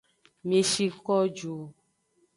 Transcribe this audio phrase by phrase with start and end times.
[0.47, 1.55] Mi shi ko ju.